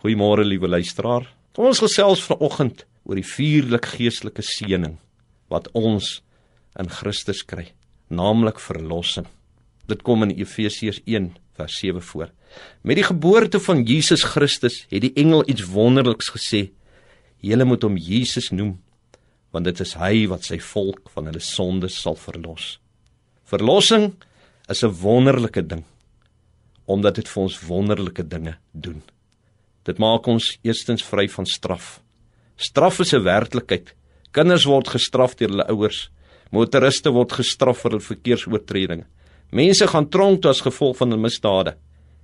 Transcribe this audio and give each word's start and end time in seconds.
Goeiemôre 0.00 0.46
liewe 0.48 0.64
luisteraar. 0.68 1.26
Kom 1.52 1.66
ons 1.68 1.82
gesels 1.82 2.22
vanoggend 2.24 2.86
oor 3.04 3.18
die 3.18 3.26
vierlik 3.26 3.84
geestelike 3.98 4.40
seëning 4.40 4.94
wat 5.52 5.66
ons 5.76 6.22
in 6.80 6.88
Christus 6.88 7.42
kry, 7.44 7.66
naamlik 8.08 8.62
verlossing. 8.64 9.26
Dit 9.92 10.00
kom 10.06 10.24
in 10.24 10.32
Efesiërs 10.32 11.02
1 11.04 11.28
vers 11.58 11.76
7 11.82 12.00
voor. 12.12 12.32
Met 12.80 12.96
die 12.96 13.04
geboorte 13.10 13.60
van 13.60 13.84
Jesus 13.84 14.24
Christus 14.24 14.86
het 14.88 15.04
die 15.04 15.12
engel 15.20 15.44
iets 15.52 15.68
wonderliks 15.68 16.32
gesê. 16.32 16.70
Julle 17.44 17.68
moet 17.68 17.84
hom 17.84 18.00
Jesus 18.00 18.48
noem, 18.56 18.78
want 19.52 19.68
dit 19.68 19.84
is 19.84 19.94
hy 20.00 20.24
wat 20.32 20.48
sy 20.48 20.62
volk 20.64 21.12
van 21.12 21.28
hulle 21.28 21.44
sondes 21.44 22.00
sal 22.00 22.16
verlos. 22.16 22.78
Verlossing 23.44 24.14
is 24.64 24.82
'n 24.82 24.96
wonderlike 25.04 25.66
ding 25.66 25.84
omdat 26.86 27.14
dit 27.14 27.28
vir 27.28 27.42
ons 27.42 27.60
wonderlike 27.68 28.28
dinge 28.28 28.56
doen. 28.72 29.02
Dit 29.84 29.98
maak 29.98 30.26
ons 30.26 30.58
eerstens 30.62 31.04
vry 31.04 31.28
van 31.28 31.46
straf. 31.46 32.00
Straf 32.56 33.00
is 33.00 33.12
'n 33.14 33.22
werklikheid. 33.22 33.94
Kinders 34.32 34.64
word 34.64 34.88
gestraf 34.88 35.34
deur 35.34 35.48
hulle 35.48 35.68
ouers. 35.68 36.10
Motoriste 36.50 37.10
word 37.10 37.32
gestraf 37.32 37.78
vir 37.82 37.90
hul 37.90 38.00
verkeersoortredinge. 38.00 39.06
Mense 39.50 39.86
gaan 39.86 40.08
tronk 40.08 40.42
toe 40.42 40.50
as 40.50 40.60
gevolg 40.60 40.96
van 40.96 41.10
hulle 41.10 41.22
misdade. 41.22 41.76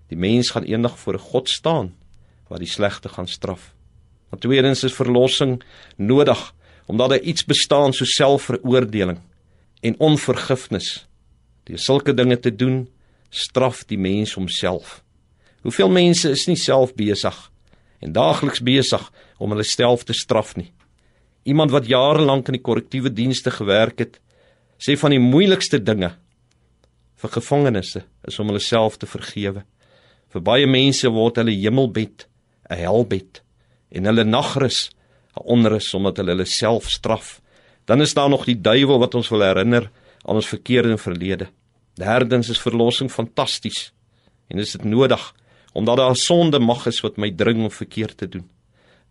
Die 0.09 0.19
mens 0.19 0.51
gaan 0.51 0.65
eendag 0.65 0.99
voor 0.99 1.15
'n 1.15 1.29
God 1.33 1.49
staan 1.49 1.95
wat 2.49 2.59
die 2.59 2.69
slegte 2.69 3.09
gaan 3.09 3.29
straf. 3.29 3.75
Maar 4.31 4.41
tweedens 4.41 4.85
is 4.85 4.95
verlossing 4.95 5.63
nodig 5.97 6.55
omdat 6.87 7.09
daar 7.09 7.21
iets 7.21 7.45
bestaan 7.45 7.93
so 7.93 8.05
selfveroordeling 8.05 9.19
en 9.81 9.99
onvergifnis. 9.99 11.07
Deur 11.65 11.79
sulke 11.79 12.15
dinge 12.15 12.39
te 12.39 12.55
doen, 12.55 12.89
straf 13.31 13.85
die 13.85 13.99
mens 13.99 14.35
homself. 14.35 15.03
Hoeveel 15.67 15.91
mense 15.91 16.31
is 16.31 16.45
nie 16.47 16.59
self 16.61 16.93
besig 16.95 17.37
en 18.05 18.13
daagliks 18.15 18.61
besig 18.63 19.03
om 19.43 19.51
hulle 19.51 19.65
self 19.67 20.05
te 20.07 20.15
straf 20.15 20.53
nie. 20.55 20.69
Iemand 21.43 21.73
wat 21.75 21.89
jare 21.91 22.23
lank 22.23 22.47
in 22.47 22.55
die 22.55 22.63
korrektiewe 22.63 23.11
dienste 23.11 23.51
gewerk 23.51 23.99
het, 23.99 24.21
sê 24.79 24.95
van 25.01 25.11
die 25.11 25.23
moeilikste 25.23 25.81
dinge 25.83 26.13
vir 27.19 27.33
gevangenes 27.35 27.97
is 27.99 28.39
om 28.39 28.53
hulle 28.53 28.63
self 28.63 29.01
te 29.03 29.09
vergewe. 29.11 29.65
Vir 30.31 30.45
baie 30.47 30.69
mense 30.71 31.11
word 31.11 31.41
hulle 31.41 31.55
hemelbed 31.57 32.29
'n 32.71 32.79
helbed 32.79 33.43
en 33.91 34.07
hulle 34.07 34.25
nagrus 34.25 34.91
'n 35.35 35.43
onrus 35.51 35.89
omdat 35.95 36.19
hulle 36.19 36.37
hulle 36.37 36.47
self 36.47 36.91
straf. 36.91 37.41
Dan 37.87 38.01
is 38.03 38.15
daar 38.15 38.31
nog 38.31 38.45
die 38.45 38.61
duiwel 38.61 38.99
wat 38.99 39.15
ons 39.15 39.31
wil 39.31 39.43
herinner 39.43 39.91
aan 40.23 40.37
ons 40.37 40.47
verkeerde 40.47 40.99
verlede. 40.99 41.49
Derdens 41.95 42.51
is 42.51 42.63
verlossing 42.63 43.11
fantasties 43.11 43.93
en 44.49 44.59
is 44.59 44.73
dit 44.73 44.85
nodig 44.85 45.35
omdat 45.77 46.01
daar 46.01 46.17
sonde 46.17 46.59
mag 46.63 46.87
is 46.89 47.03
wat 47.05 47.21
my 47.21 47.31
dring 47.37 47.61
om 47.67 47.73
verkeerd 47.73 48.17
te 48.17 48.29
doen. 48.33 48.47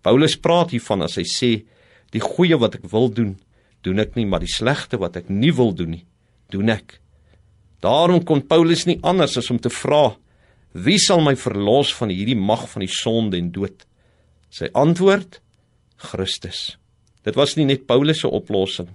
Paulus 0.02 0.38
praat 0.38 0.74
hiervan 0.74 1.06
as 1.06 1.18
hy 1.20 1.26
sê 1.30 1.52
die 2.14 2.24
goeie 2.24 2.58
wat 2.62 2.80
ek 2.80 2.88
wil 2.92 3.10
doen, 3.14 3.36
doen 3.86 4.02
ek 4.02 4.16
nie, 4.18 4.26
maar 4.26 4.42
die 4.42 4.52
slegte 4.52 4.98
wat 5.02 5.18
ek 5.22 5.30
nie 5.30 5.54
wil 5.54 5.74
doen 5.78 5.96
nie, 5.98 6.06
doen 6.54 6.74
ek. 6.74 7.00
Daarom 7.86 8.24
kon 8.26 8.42
Paulus 8.50 8.86
nie 8.90 8.98
anders 9.06 9.38
as 9.38 9.52
om 9.54 9.60
te 9.62 9.70
vra: 9.70 10.16
Wie 10.74 10.98
sal 11.02 11.22
my 11.22 11.36
verlos 11.38 11.94
van 11.94 12.10
hierdie 12.14 12.38
mag 12.38 12.66
van 12.72 12.86
die 12.86 12.92
sonde 12.92 13.38
en 13.38 13.52
dood? 13.54 13.86
Sy 14.50 14.72
antwoord: 14.74 15.40
Christus. 16.10 16.76
Dit 17.26 17.38
was 17.38 17.56
nie 17.58 17.66
net 17.70 17.86
Paulus 17.90 18.24
se 18.24 18.30
oplossing. 18.30 18.90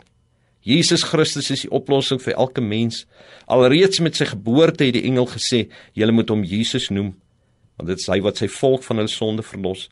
Jesus 0.67 1.07
Christus 1.09 1.49
is 1.55 1.65
die 1.65 1.73
oplossing 1.73 2.21
vir 2.21 2.37
elke 2.37 2.61
mens. 2.61 3.07
Alreeds 3.49 4.03
met 4.05 4.19
sy 4.19 4.29
geboorte 4.29 4.85
het 4.85 4.99
die 4.99 5.07
engel 5.09 5.27
gesê: 5.31 5.69
"Julle 5.95 6.13
moet 6.13 6.31
hom 6.31 6.45
Jesus 6.45 6.91
noem." 6.91 7.15
Want 7.81 7.89
dit 7.89 8.03
is 8.03 8.11
hy 8.13 8.21
wat 8.21 8.37
sy 8.37 8.49
volk 8.53 8.85
van 8.85 9.01
hulle 9.01 9.11
sonde 9.11 9.43
verlos. 9.47 9.87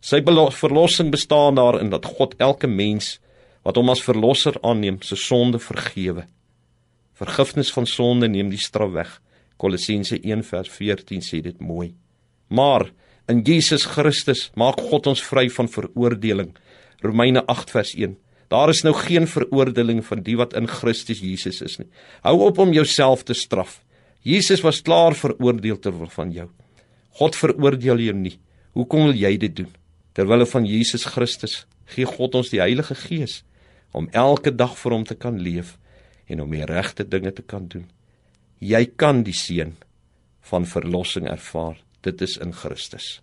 Sy 0.00 0.22
verlossing 0.24 1.10
bestaan 1.12 1.58
daarin 1.60 1.90
dat 1.92 2.08
God 2.16 2.34
elke 2.40 2.66
mens 2.66 3.18
wat 3.64 3.76
hom 3.76 3.90
as 3.92 4.02
verlosser 4.04 4.56
aanneem, 4.62 5.00
se 5.02 5.16
sonde 5.16 5.60
vergewe. 5.60 6.26
Vergifnis 7.14 7.70
van 7.72 7.86
sonde 7.86 8.28
neem 8.28 8.50
die 8.50 8.60
straf 8.60 8.92
weg. 8.92 9.20
Kolossense 9.56 10.18
1:14 10.18 11.22
sê 11.22 11.42
dit 11.42 11.60
mooi. 11.60 11.94
Maar 12.48 12.90
in 13.28 13.42
Jesus 13.42 13.84
Christus 13.84 14.50
maak 14.54 14.80
God 14.80 15.06
ons 15.06 15.22
vry 15.22 15.48
van 15.48 15.68
veroordeling. 15.68 16.56
Romeine 17.02 17.44
8:1. 17.46 18.16
Daar 18.48 18.68
is 18.68 18.82
nou 18.82 18.94
geen 18.94 19.26
veroordeling 19.26 20.04
van 20.04 20.22
die 20.22 20.36
wat 20.36 20.54
in 20.54 20.66
Christus 20.66 21.20
Jesus 21.20 21.62
is 21.62 21.78
nie. 21.78 21.88
Hou 22.22 22.40
op 22.40 22.58
om 22.58 22.72
jouself 22.72 23.22
te 23.22 23.34
straf. 23.34 23.82
Jesus 24.22 24.60
was 24.60 24.82
klaar 24.82 25.14
veroordeel 25.14 25.78
ter 25.78 25.92
wille 25.92 26.10
van 26.10 26.30
jou. 26.32 26.48
God 27.18 27.36
veroordeel 27.38 28.02
jou 28.08 28.16
nie. 28.18 28.38
Hoekom 28.74 29.08
wil 29.08 29.18
jy 29.18 29.36
dit 29.38 29.54
doen? 29.56 29.70
Terwyl 30.14 30.46
van 30.50 30.66
Jesus 30.66 31.06
Christus 31.10 31.64
gee 31.94 32.06
God 32.08 32.34
ons 32.38 32.50
die 32.50 32.62
Heilige 32.62 32.96
Gees 32.98 33.42
om 33.94 34.08
elke 34.10 34.50
dag 34.54 34.74
vir 34.80 34.96
hom 34.96 35.04
te 35.06 35.14
kan 35.14 35.38
leef 35.38 35.76
en 36.26 36.42
om 36.42 36.50
die 36.50 36.64
regte 36.66 37.06
dinge 37.06 37.30
te 37.34 37.44
kan 37.46 37.68
doen. 37.70 37.86
Jy 38.58 38.86
kan 38.98 39.22
die 39.26 39.36
seën 39.36 39.74
van 40.50 40.66
verlossing 40.66 41.28
ervaar. 41.30 41.78
Dit 42.02 42.22
is 42.24 42.36
in 42.40 42.52
Christus. 42.52 43.20